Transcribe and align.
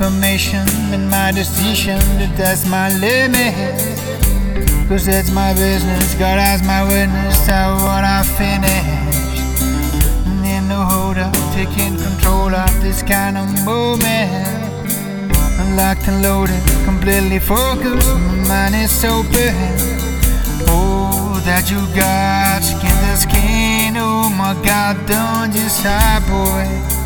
permission 0.00 0.66
in 0.94 1.06
my 1.10 1.30
decision 1.30 1.98
that 2.16 2.32
that's 2.34 2.64
my 2.66 2.88
limit. 3.04 3.52
Cause 4.88 5.04
that's 5.04 5.30
my 5.30 5.52
business, 5.52 6.14
God 6.14 6.38
as 6.38 6.62
my 6.62 6.82
witness, 6.82 7.44
tell 7.44 7.74
what 7.84 8.02
I 8.02 8.24
finished. 8.40 9.60
And 10.26 10.40
in 10.56 10.68
the 10.68 10.80
hold 10.90 11.18
up, 11.18 11.36
taking 11.52 12.00
control 12.00 12.48
of 12.54 12.72
this 12.80 13.02
kind 13.02 13.36
of 13.36 13.46
moment. 13.62 14.32
Unlocked 15.60 16.08
and 16.08 16.22
loaded, 16.22 16.64
completely 16.88 17.38
focused, 17.38 18.08
my 18.08 18.36
mind 18.48 18.74
is 18.76 19.04
open. 19.04 19.52
Oh, 20.72 21.42
that 21.44 21.68
you 21.70 21.80
got 21.94 22.64
skin 22.64 22.96
to 23.04 23.16
skin, 23.20 23.96
oh 23.98 24.30
my 24.30 24.54
God, 24.64 24.96
don't 25.06 25.52
just 25.52 25.84
hide, 25.84 26.24
boy. 26.24 26.99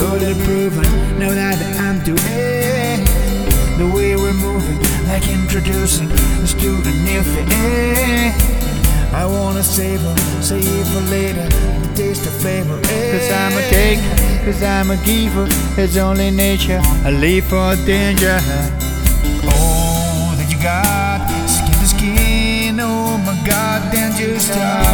I'm 0.00 0.18
bulletproof. 0.18 0.74
Know 1.18 1.34
that 1.34 1.60
I'm 1.78 2.02
doing 2.02 3.04
the 3.76 3.86
way 3.94 4.16
we're 4.16 4.32
moving, 4.32 4.78
like 5.06 5.28
introducing 5.28 6.10
us 6.42 6.54
to 6.54 6.68
a 6.68 6.92
new 7.04 7.22
thing. 7.22 8.32
I 9.12 9.26
wanna 9.26 9.62
save 9.62 10.00
her, 10.00 10.16
save 10.40 10.86
for 10.88 11.00
later, 11.10 11.46
the 11.82 11.92
taste 11.94 12.26
of 12.26 12.32
flavor. 12.32 12.80
Cause 12.80 13.30
I'm 13.30 13.52
a 13.58 13.62
taker, 13.68 14.44
cause 14.44 14.62
I'm 14.62 14.90
a 14.90 14.96
giver. 15.04 15.46
It's 15.76 15.96
only 15.96 16.30
nature. 16.30 16.80
I 17.04 17.10
live 17.10 17.44
for 17.44 17.76
danger. 17.84 18.38
Oh, 19.44 20.34
that 20.38 20.48
you 20.50 20.62
got 20.62 21.28
skin 21.48 21.78
to 21.78 21.88
skin. 21.88 22.80
Oh 22.80 23.18
my 23.18 23.36
God, 23.46 23.92
then 23.92 24.16
just 24.16 24.50
a 24.50 24.89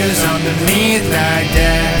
but 0.00 0.24
underneath 0.24 1.02
like 1.10 1.52
that. 1.52 1.99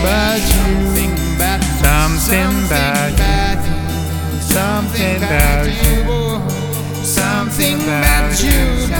About 0.00 0.40
you, 0.40 0.80
something 0.80 1.12
about, 1.36 1.62
something 1.82 2.66
about 2.66 3.12
you, 3.68 4.40
something 4.40 5.16
about 5.16 5.66
you, 5.66 7.04
something 7.04 7.80
about 7.80 8.42
you, 8.42 8.99